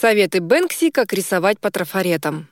Советы 0.00 0.40
Бэнкси, 0.40 0.90
как 0.90 1.12
рисовать 1.12 1.58
по 1.58 1.72
трафаретам. 1.72 2.46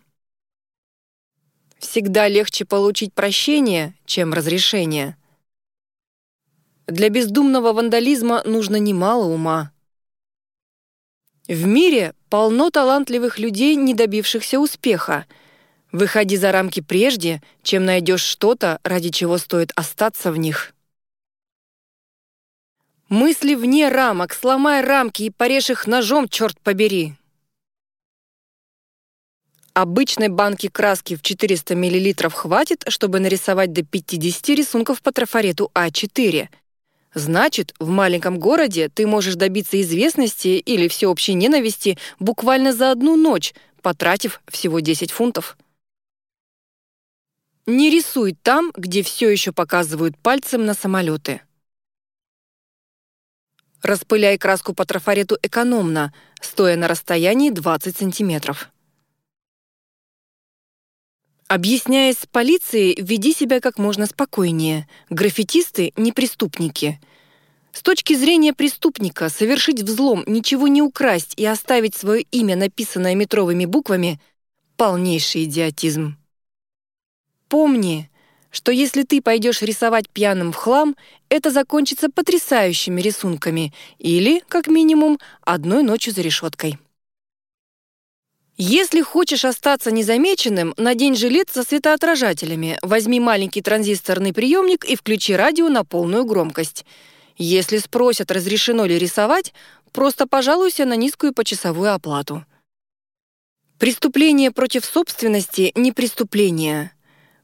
Всегда 1.78 2.26
легче 2.26 2.64
получить 2.64 3.14
прощение, 3.14 3.94
чем 4.04 4.34
разрешение. 4.34 5.16
Для 6.88 7.08
бездумного 7.08 7.72
вандализма 7.72 8.42
нужно 8.44 8.76
немало 8.76 9.26
ума. 9.26 9.70
В 11.46 11.66
мире 11.66 12.14
полно 12.30 12.70
талантливых 12.70 13.38
людей, 13.38 13.76
не 13.76 13.94
добившихся 13.94 14.58
успеха. 14.58 15.24
Выходи 15.92 16.36
за 16.36 16.50
рамки 16.50 16.80
прежде, 16.80 17.40
чем 17.62 17.84
найдешь 17.84 18.24
что-то, 18.24 18.80
ради 18.82 19.10
чего 19.10 19.38
стоит 19.38 19.70
остаться 19.76 20.32
в 20.32 20.36
них. 20.36 20.74
Мысли 23.08 23.54
вне 23.54 23.88
рамок, 23.88 24.34
сломай 24.34 24.82
рамки 24.82 25.22
и 25.22 25.30
порежь 25.30 25.70
их 25.70 25.86
ножом, 25.86 26.28
черт 26.28 26.60
побери. 26.60 27.14
Обычной 29.76 30.28
банки 30.28 30.68
краски 30.68 31.16
в 31.16 31.20
400 31.20 31.76
мл 31.76 32.30
хватит, 32.30 32.84
чтобы 32.88 33.20
нарисовать 33.20 33.74
до 33.74 33.82
50 33.82 34.48
рисунков 34.56 35.02
по 35.02 35.12
трафарету 35.12 35.70
А4. 35.74 36.48
Значит, 37.12 37.74
в 37.78 37.88
маленьком 37.88 38.38
городе 38.38 38.88
ты 38.88 39.06
можешь 39.06 39.34
добиться 39.34 39.78
известности 39.82 40.48
или 40.48 40.88
всеобщей 40.88 41.34
ненависти 41.34 41.98
буквально 42.18 42.72
за 42.72 42.90
одну 42.90 43.16
ночь, 43.16 43.52
потратив 43.82 44.40
всего 44.48 44.80
10 44.80 45.10
фунтов. 45.10 45.58
Не 47.66 47.90
рисуй 47.90 48.34
там, 48.42 48.72
где 48.74 49.02
все 49.02 49.28
еще 49.28 49.52
показывают 49.52 50.16
пальцем 50.16 50.64
на 50.64 50.72
самолеты. 50.72 51.42
Распыляй 53.82 54.38
краску 54.38 54.72
по 54.72 54.86
трафарету 54.86 55.36
экономно, 55.42 56.14
стоя 56.40 56.76
на 56.76 56.88
расстоянии 56.88 57.50
20 57.50 57.94
сантиметров. 57.94 58.70
Объясняясь 61.48 62.18
с 62.18 62.26
полицией, 62.26 63.00
веди 63.00 63.32
себя 63.32 63.60
как 63.60 63.78
можно 63.78 64.06
спокойнее. 64.06 64.88
Граффитисты— 65.10 65.92
не 65.96 66.10
преступники. 66.10 67.00
С 67.72 67.82
точки 67.82 68.14
зрения 68.14 68.52
преступника, 68.52 69.28
совершить 69.28 69.82
взлом, 69.82 70.24
ничего 70.26 70.66
не 70.66 70.82
украсть 70.82 71.34
и 71.36 71.44
оставить 71.44 71.94
свое 71.94 72.22
имя, 72.22 72.56
написанное 72.56 73.14
метровыми 73.14 73.64
буквами— 73.64 74.20
полнейший 74.76 75.44
идиотизм. 75.44 76.16
Помни, 77.48 78.10
что 78.50 78.72
если 78.72 79.04
ты 79.04 79.22
пойдешь 79.22 79.62
рисовать 79.62 80.08
пьяным 80.08 80.50
в 80.50 80.56
хлам, 80.56 80.96
это 81.28 81.52
закончится 81.52 82.10
потрясающими 82.10 83.00
рисунками 83.00 83.72
или, 83.98 84.42
как 84.48 84.66
минимум, 84.66 85.20
одной 85.42 85.84
ночью 85.84 86.12
за 86.12 86.22
решеткой. 86.22 86.76
Если 88.58 89.02
хочешь 89.02 89.44
остаться 89.44 89.90
незамеченным, 89.90 90.72
надень 90.78 91.14
жилет 91.14 91.50
со 91.50 91.62
светоотражателями, 91.62 92.78
возьми 92.80 93.20
маленький 93.20 93.60
транзисторный 93.60 94.32
приемник 94.32 94.86
и 94.86 94.96
включи 94.96 95.36
радио 95.36 95.68
на 95.68 95.84
полную 95.84 96.24
громкость. 96.24 96.86
Если 97.36 97.76
спросят, 97.76 98.30
разрешено 98.30 98.86
ли 98.86 98.98
рисовать, 98.98 99.52
просто 99.92 100.26
пожалуйся 100.26 100.86
на 100.86 100.96
низкую 100.96 101.34
почасовую 101.34 101.92
оплату. 101.92 102.46
Преступление 103.78 104.50
против 104.50 104.86
собственности 104.86 105.72
не 105.74 105.92
преступление. 105.92 106.92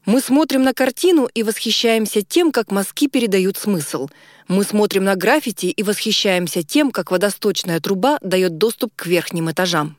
Мы 0.05 0.19
смотрим 0.19 0.63
на 0.63 0.73
картину 0.73 1.29
и 1.31 1.43
восхищаемся 1.43 2.23
тем, 2.23 2.51
как 2.51 2.71
мазки 2.71 3.07
передают 3.07 3.55
смысл. 3.57 4.09
Мы 4.47 4.63
смотрим 4.63 5.03
на 5.03 5.15
граффити 5.15 5.67
и 5.67 5.83
восхищаемся 5.83 6.63
тем, 6.63 6.89
как 6.89 7.11
водосточная 7.11 7.79
труба 7.79 8.17
дает 8.23 8.57
доступ 8.57 8.93
к 8.95 9.05
верхним 9.05 9.51
этажам. 9.51 9.95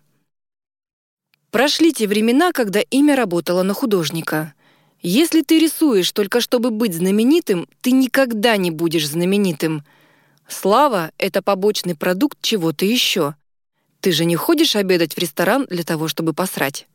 Прошли 1.54 1.92
те 1.92 2.08
времена, 2.08 2.50
когда 2.50 2.80
имя 2.80 3.14
работало 3.14 3.62
на 3.62 3.74
художника. 3.74 4.54
Если 5.02 5.42
ты 5.42 5.60
рисуешь 5.60 6.10
только 6.10 6.40
чтобы 6.40 6.70
быть 6.70 6.94
знаменитым, 6.94 7.68
ты 7.80 7.92
никогда 7.92 8.56
не 8.56 8.72
будешь 8.72 9.08
знаменитым. 9.08 9.84
Слава— 10.48 11.12
это 11.18 11.42
побочный 11.42 11.94
продукт 11.94 12.38
чего-то 12.42 12.84
еще. 12.84 13.36
Ты 14.00 14.10
же 14.10 14.24
не 14.24 14.34
ходишь 14.34 14.74
обедать 14.74 15.14
в 15.14 15.18
ресторан 15.18 15.64
для 15.70 15.84
того, 15.84 16.08
чтобы 16.08 16.32
посрать. 16.32 16.88